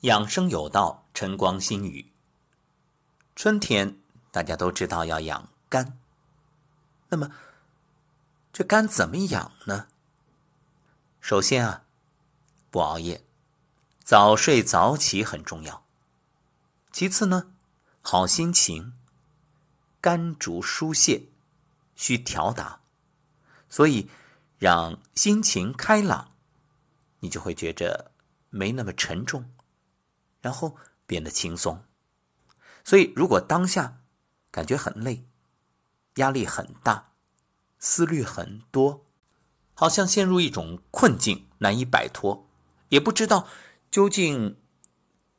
[0.00, 2.12] 养生有道，晨光新语。
[3.34, 3.98] 春天
[4.30, 5.98] 大家都知道要养肝，
[7.08, 7.30] 那么
[8.52, 9.88] 这肝怎么养呢？
[11.20, 11.84] 首先啊，
[12.70, 13.24] 不熬夜，
[14.04, 15.82] 早睡早起很重要。
[16.92, 17.50] 其次呢，
[18.02, 18.92] 好心情，
[20.02, 21.24] 肝主疏泄，
[21.94, 22.80] 需调达，
[23.70, 24.10] 所以
[24.58, 26.32] 让心情开朗，
[27.20, 28.12] 你就会觉着
[28.50, 29.50] 没那么沉重。
[30.46, 30.76] 然后
[31.06, 31.82] 变得轻松，
[32.84, 34.04] 所以如果当下
[34.52, 35.26] 感觉很累，
[36.14, 37.14] 压力很大，
[37.80, 39.04] 思虑很多，
[39.74, 42.48] 好像陷入一种困境难以摆脱，
[42.90, 43.48] 也不知道
[43.90, 44.56] 究竟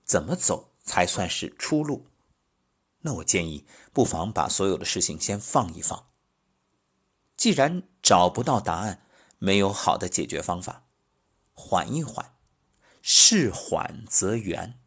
[0.04, 2.08] 怎么走才算是出路，
[3.00, 6.10] 那我建议不妨把所有的事情先放一放。
[7.38, 9.08] 既然找不到答案，
[9.40, 10.84] 没有好的解决方法，
[11.54, 12.34] 缓一缓，
[13.02, 14.78] 事缓则圆。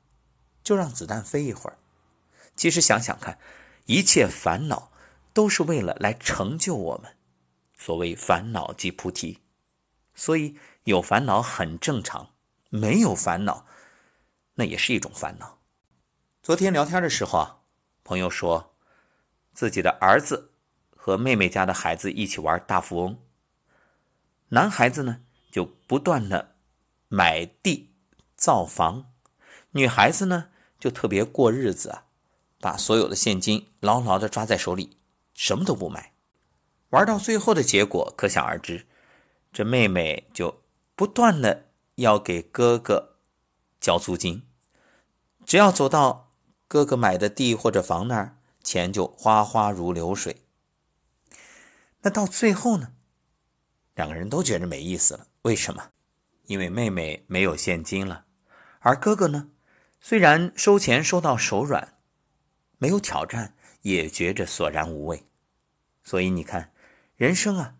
[0.70, 1.76] 就让子弹飞一会儿。
[2.54, 3.40] 其实想想看，
[3.86, 4.92] 一切烦恼
[5.32, 7.16] 都是为了来成就我们。
[7.74, 9.40] 所谓烦恼即菩提，
[10.14, 12.34] 所以有烦恼很正常，
[12.68, 13.66] 没有烦恼
[14.54, 15.58] 那也是一种烦恼。
[16.40, 17.62] 昨天聊天的时候啊，
[18.04, 18.76] 朋友说
[19.52, 20.52] 自己的儿子
[20.94, 23.20] 和妹妹家的孩子一起玩大富翁。
[24.50, 26.54] 男孩子呢就不断的
[27.08, 27.92] 买地
[28.36, 29.10] 造房，
[29.72, 30.49] 女孩子呢。
[30.80, 32.06] 就特别过日子啊，
[32.58, 34.96] 把所有的现金牢牢的抓在手里，
[35.34, 36.14] 什么都不买。
[36.88, 38.86] 玩到最后的结果可想而知，
[39.52, 40.62] 这妹妹就
[40.96, 43.18] 不断的要给哥哥
[43.78, 44.42] 交租金，
[45.44, 46.32] 只要走到
[46.66, 50.44] 哥哥买的地或者房那儿，钱就哗哗如流水。
[52.02, 52.94] 那到最后呢，
[53.94, 55.26] 两个人都觉得没意思了。
[55.42, 55.90] 为什么？
[56.46, 58.24] 因为妹妹没有现金了，
[58.80, 59.50] 而哥哥呢？
[60.02, 61.98] 虽然收钱收到手软，
[62.78, 65.24] 没有挑战，也觉着索然无味。
[66.02, 66.72] 所以你看，
[67.16, 67.76] 人生啊，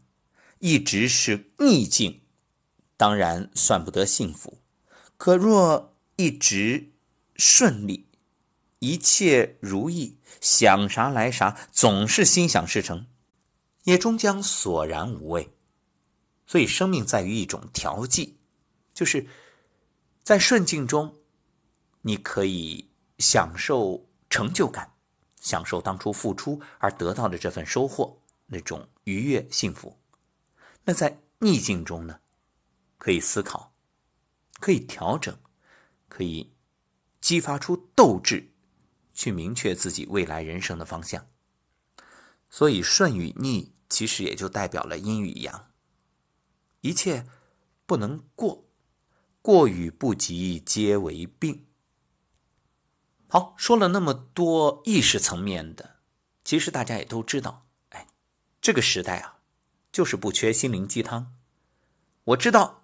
[0.58, 2.20] 一直是逆境，
[2.98, 4.58] 当然算不得幸福；
[5.16, 6.92] 可若一直
[7.36, 8.06] 顺利，
[8.80, 13.06] 一切如意，想啥来啥，总是心想事成，
[13.84, 15.50] 也终将索然无味。
[16.46, 18.36] 所以，生命在于一种调剂，
[18.92, 19.26] 就是
[20.22, 21.16] 在顺境中。
[22.02, 24.94] 你可以享受成就感，
[25.40, 29.98] 享受当初付出而得到的这份收获，那种愉悦幸福。
[30.84, 32.20] 那在逆境中呢，
[32.96, 33.74] 可以思考，
[34.60, 35.38] 可以调整，
[36.08, 36.52] 可以
[37.20, 38.52] 激发出斗志，
[39.12, 41.26] 去明确自己未来人生的方向。
[42.48, 45.70] 所以顺与逆其实也就代表了阴与阳，
[46.80, 47.26] 一切
[47.86, 48.64] 不能过，
[49.42, 51.66] 过与不及皆为病。
[53.32, 55.98] 好，说了那么多意识层面的，
[56.42, 58.08] 其实大家也都知道，哎，
[58.60, 59.38] 这个时代啊，
[59.92, 61.32] 就是不缺心灵鸡汤。
[62.24, 62.82] 我知道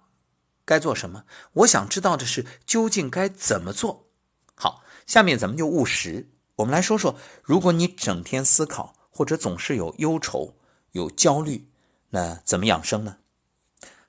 [0.63, 4.07] 该做什么，我想知道的是究竟该怎么做。
[4.55, 10.55] 好，下面咱们就务实，我们来说说，如果你整天思考，或者总是有忧愁、
[10.93, 11.69] 有焦虑，
[12.11, 13.17] 那怎么养生呢？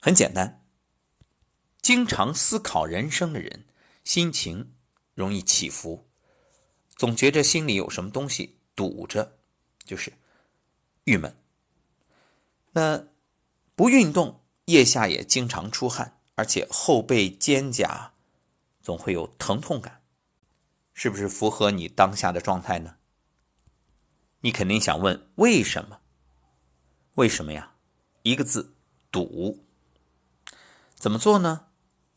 [0.01, 0.65] 很简单，
[1.83, 3.67] 经常思考人生的人，
[4.05, 4.75] 心情
[5.15, 6.08] 容易起伏。
[6.99, 9.39] 总觉着心里有什么东西堵着，
[9.85, 10.13] 就是
[11.05, 11.35] 郁闷。
[12.73, 13.07] 那
[13.77, 18.11] 不运动，腋下也经常出汗，而且后背、肩胛
[18.83, 20.03] 总会有疼痛感，
[20.93, 22.97] 是不是符合你当下的状态呢？
[24.41, 26.01] 你肯定想问为什么？
[27.15, 27.77] 为什么呀？
[28.23, 28.75] 一个字：
[29.13, 29.65] 堵。
[30.97, 31.67] 怎么做呢？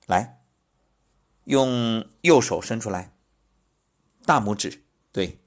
[0.07, 0.41] 来，
[1.43, 3.13] 用右手伸出来。
[4.25, 5.39] 大拇指，对，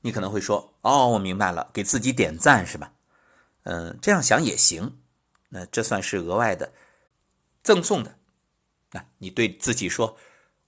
[0.00, 2.92] 你可能会说：“哦，我明白了，给自己点赞是吧？”
[3.64, 4.98] 嗯，这样想也行。
[5.48, 6.72] 那这算是额外的
[7.62, 8.18] 赠送的。
[8.92, 10.18] 那你对自己说：“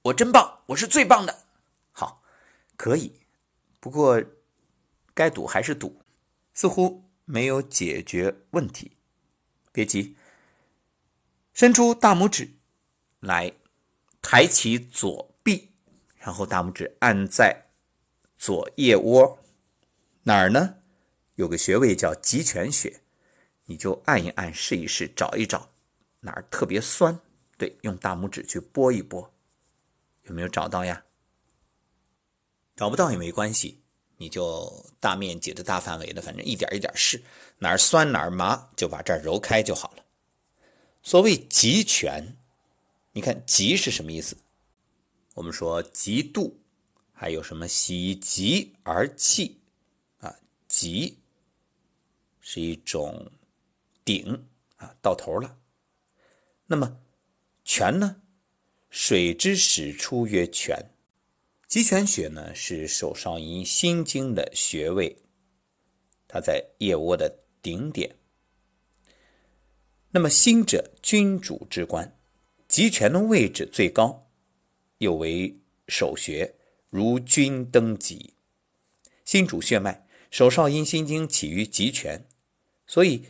[0.02, 1.46] 我真棒，我是最棒的。”
[1.92, 2.22] 好，
[2.76, 3.20] 可以。
[3.80, 4.22] 不过
[5.14, 6.00] 该赌还是赌，
[6.54, 8.96] 似乎没有解决问题。
[9.70, 10.16] 别急，
[11.52, 12.50] 伸出大拇指
[13.20, 13.52] 来，
[14.20, 15.27] 抬起左。
[16.18, 17.66] 然后大拇指按在
[18.36, 19.38] 左腋窝
[20.22, 20.74] 哪儿呢？
[21.36, 23.00] 有个穴位叫极泉穴，
[23.64, 25.70] 你就按一按，试一试，找一找
[26.20, 27.18] 哪儿特别酸。
[27.56, 29.32] 对，用大拇指去拨一拨，
[30.24, 31.04] 有没有找到呀？
[32.76, 33.80] 找不到也没关系，
[34.16, 37.22] 你就大面积的大范围的，反正一点一点试，
[37.58, 40.04] 哪儿酸哪儿麻，就把这儿揉开就好了。
[41.02, 42.36] 所谓极泉，
[43.12, 44.36] 你看极是什么意思？
[45.38, 46.58] 我们说极度，
[47.12, 49.60] 还有什么喜极而泣
[50.18, 50.34] 啊？
[50.66, 51.16] 极
[52.40, 53.30] 是一种
[54.04, 54.44] 顶
[54.78, 55.56] 啊，到头了。
[56.66, 57.00] 那么
[57.64, 58.20] 泉呢？
[58.90, 60.90] 水之始出曰泉。
[61.68, 65.22] 极泉穴呢，是手少阴心经的穴位，
[66.26, 68.16] 它在腋窝的顶点。
[70.10, 72.18] 那么心者，君主之官，
[72.66, 74.27] 极泉的位置最高，
[74.98, 75.54] 又为
[75.88, 76.54] 首穴，
[76.90, 78.34] 如君登极。
[79.24, 82.26] 心主血脉，手少阴心经起于极泉，
[82.86, 83.24] 所以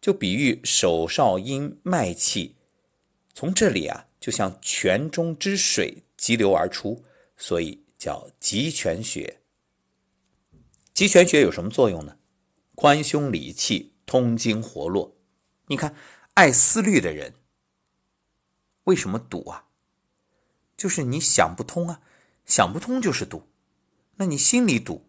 [0.00, 2.56] 就比喻手少阴脉气
[3.34, 7.04] 从这里啊，就像泉中之水急流而出，
[7.36, 7.82] 所以。
[7.96, 9.40] 叫极泉穴。
[10.92, 12.18] 极泉穴有什么作用呢？
[12.74, 15.16] 宽胸理气，通经活络。
[15.68, 15.96] 你看，
[16.34, 17.32] 爱思虑的人
[18.82, 19.68] 为什么堵啊？
[20.84, 22.02] 就是你想不通啊，
[22.44, 23.48] 想不通就是堵。
[24.16, 25.08] 那你心里堵，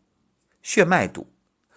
[0.61, 1.33] 血脉堵，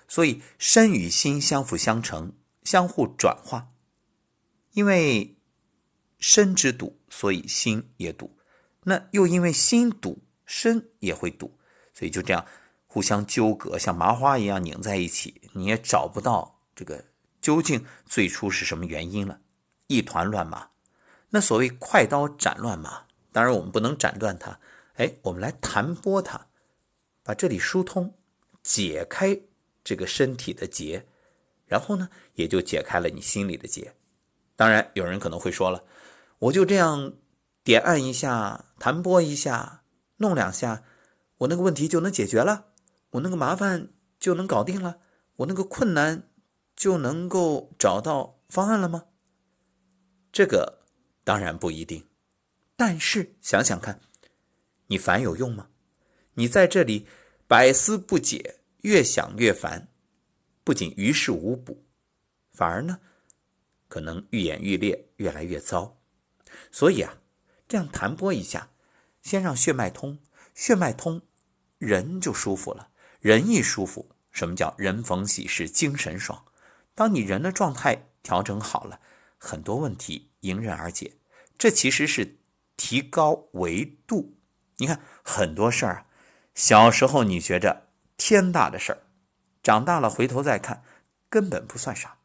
[0.07, 3.73] 所以身与心相辅相成，相互转化。
[4.71, 5.37] 因为
[6.21, 8.39] 身之堵，所以心也堵。
[8.85, 10.23] 那又因为心堵。
[10.47, 11.59] 身也会堵，
[11.93, 12.47] 所以就这样
[12.87, 17.05] 互相纠葛，像麻花一样拧在一起，你也找不到这个
[17.41, 19.41] 究竟最初是什么原因了，
[19.89, 20.71] 一团乱麻。
[21.31, 24.59] 那所谓快刀斩乱麻，当然我们不能斩断它，
[24.95, 26.47] 哎，我们来弹拨它，
[27.23, 28.15] 把这里疏通，
[28.63, 29.39] 解开
[29.85, 31.07] 这个身体的结，
[31.67, 33.95] 然后呢，也就解开了你心里的结。
[34.57, 35.85] 当然，有人可能会说了，
[36.39, 37.13] 我就这样
[37.63, 39.83] 点按一下，弹拨一下。
[40.21, 40.83] 弄两下，
[41.37, 42.73] 我那个问题就能解决了，
[43.11, 44.99] 我那个麻烦就能搞定了，
[45.37, 46.29] 我那个困难
[46.75, 49.05] 就能够找到方案了吗？
[50.33, 50.81] 这个
[51.23, 52.05] 当然不一定，
[52.79, 54.01] 但是想想看，
[54.87, 55.69] 你烦有用吗？
[56.35, 57.09] 你在这里
[57.49, 59.89] 百思不解，越想越烦，
[60.63, 61.85] 不仅于事无补，
[62.53, 63.01] 反而呢，
[63.89, 66.01] 可能愈演愈烈，越来越糟。
[66.71, 67.19] 所以啊，
[67.67, 68.71] 这样弹拨一下。
[69.23, 70.21] 先让血脉通，
[70.55, 71.21] 血脉通，
[71.79, 72.91] 人就舒服了。
[73.19, 76.47] 人一舒服，什么叫人逢喜事精神爽？
[76.95, 79.01] 当你人的状态调整好了，
[79.37, 81.15] 很多问题迎刃而解。
[81.59, 82.38] 这其实是
[82.79, 84.39] 提高维度。
[84.79, 86.07] 你看很多事儿啊，
[86.55, 89.03] 小时候你觉着天大的事儿，
[89.63, 90.83] 长大了回头再看，
[91.29, 92.17] 根本不算啥。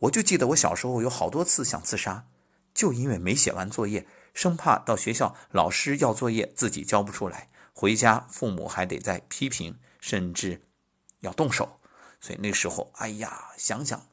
[0.00, 2.26] 我就记得我小时候有好多次想自杀，
[2.74, 4.06] 就因为没写完作业。
[4.34, 10.62] 生怕到学校老师要作业自己交不出来，回家父母还得再批评，甚至
[11.20, 11.80] 要动手。
[12.18, 14.08] 所以那时候，哎呀，想想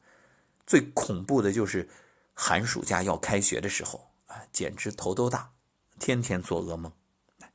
[0.66, 1.88] 最恐怖的就是
[2.34, 5.50] 寒暑假要开学的时候啊，简直头都大，
[6.00, 6.92] 天天做噩梦。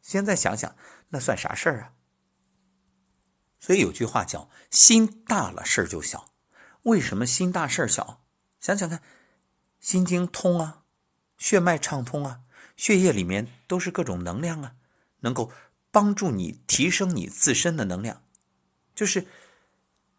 [0.01, 0.73] 现在想想，
[1.09, 1.91] 那算啥事儿啊？
[3.59, 6.29] 所以有句话叫“心大了事儿就小”。
[6.83, 8.23] 为什么心大事儿小？
[8.61, 9.01] 想想看，
[9.79, 10.83] 心经通啊，
[11.37, 12.41] 血脉畅通啊。
[12.77, 14.75] 血液里面都是各种能量啊，
[15.21, 15.51] 能够
[15.89, 18.21] 帮助你提升你自身的能量。
[18.93, 19.25] 就是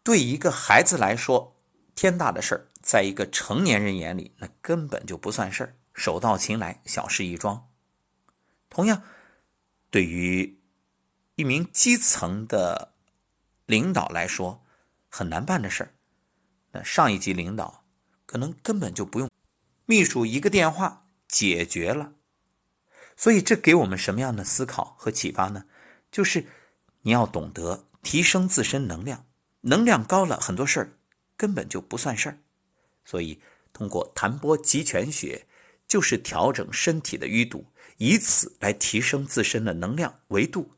[0.03, 1.55] 对一个孩子来说，
[1.95, 7.66] 天大的事儿，在一个成年人眼里，那根本就不算事儿，手到擒来，小事一桩。
[8.69, 9.03] 同样，
[9.89, 10.59] 对于
[11.35, 12.93] 一名基层的
[13.65, 14.63] 领导来说，
[15.09, 15.93] 很难办的事儿，
[16.71, 17.83] 那上一级领导
[18.25, 19.29] 可能根本就不用
[19.85, 22.13] 秘书一个电话解决了。
[23.15, 25.65] 所以，这给我们什么样的思考和启发呢？
[26.11, 26.45] 就是
[27.01, 29.25] 你要懂得提升自身能量，
[29.61, 30.97] 能量高了，很多事儿
[31.35, 32.37] 根本就不算事儿。
[33.03, 33.41] 所以，
[33.73, 35.47] 通过弹拨极泉穴，
[35.87, 37.65] 就是调整身体的淤堵，
[37.97, 40.71] 以此来提升自身的能量维度。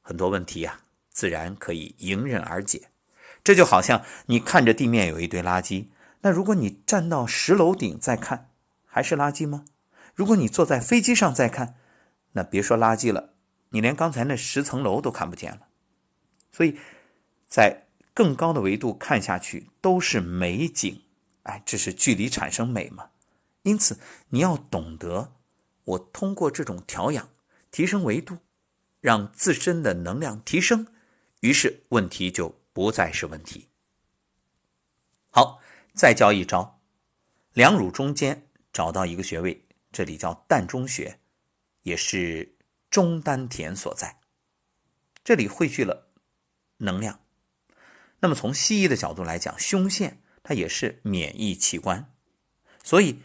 [0.00, 0.80] 很多问题呀，
[1.10, 2.90] 自然可以迎刃而解。
[3.42, 5.88] 这就好像你看着地面有一堆垃圾，
[6.22, 8.50] 那如果你站到十楼顶再看，
[8.86, 9.64] 还是垃圾吗？
[10.14, 11.76] 如果你坐在飞机上再看，
[12.32, 13.34] 那别说垃圾了，
[13.70, 15.68] 你连刚才那十层楼都看不见了。
[16.52, 16.78] 所以，
[17.46, 21.02] 在更高的维度看下去都是美景，
[21.42, 23.10] 哎，这是距离产生美嘛？
[23.62, 25.32] 因此，你要懂得，
[25.84, 27.28] 我通过这种调养
[27.70, 28.38] 提升维度，
[29.00, 30.86] 让自身的能量提升，
[31.40, 33.68] 于是问题就不再是问题。
[35.30, 35.60] 好，
[35.94, 36.80] 再教一招，
[37.52, 39.66] 两乳中间找到一个穴位。
[39.92, 41.20] 这里叫膻中穴，
[41.82, 42.56] 也是
[42.90, 44.18] 中丹田所在。
[45.22, 46.08] 这里汇聚了
[46.78, 47.20] 能量。
[48.20, 52.12] 那么从西医的角度来讲，胸腺它也是免疫器官，
[52.82, 53.20] 所以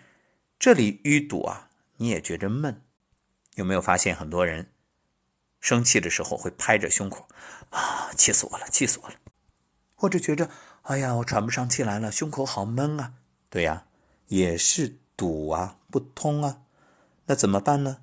[0.60, 1.69] 这里淤堵啊，
[2.00, 2.84] 你也觉着闷。
[3.56, 4.72] 有没有发现很多人
[5.60, 7.28] 生气的时候会拍着胸口，
[7.70, 9.16] 啊，气死我了，气死我了！
[9.96, 10.50] 或者觉着，
[10.84, 13.16] 哎呀，我喘不上气来了，胸口好闷啊。
[13.50, 13.86] 对呀，
[14.28, 16.62] 也是堵啊，不通啊。
[17.26, 18.02] 那怎么办呢？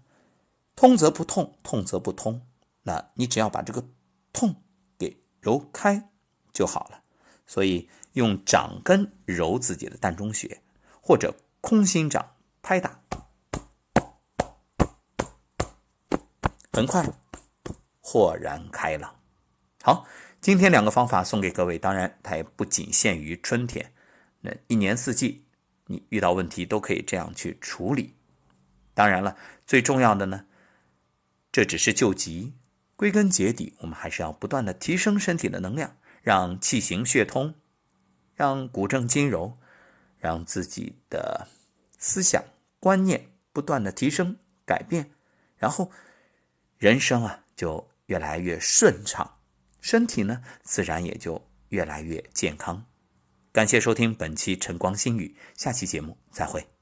[0.74, 2.46] 通则不痛，痛则不通。
[2.82, 3.88] 那你只要把这个
[4.32, 4.62] 痛
[4.98, 6.10] 给揉开
[6.52, 7.02] 就好了。
[7.46, 10.60] 所以用掌根揉自己的膻中穴，
[11.00, 13.00] 或者空心掌拍打，
[16.76, 17.10] 很快。
[18.02, 19.18] 豁然开朗。
[19.82, 20.06] 好，
[20.42, 23.94] 今天两个方法送给各位，当然它也不仅限于春天，
[24.42, 25.46] 那一年四季
[25.86, 28.14] 你遇到问题都可以这样去处理。
[28.92, 30.44] 当然了，最重要的呢，
[31.50, 32.52] 这只是救急，
[32.94, 37.54] 归根结底，我们还是要不断的提升身体的能量，让气行血通，
[38.34, 39.56] 让骨正筋柔，
[40.18, 41.48] 让自己的
[41.96, 42.44] 思想
[42.78, 45.10] 观念不断的提升改变，
[45.56, 45.90] 然后
[46.78, 47.88] 人生啊就。
[48.06, 49.28] 越来越顺畅，
[49.80, 52.86] 身体呢自然也就越来越健康。
[53.50, 56.75] 感谢收听本期晨光新语，下期节目再会。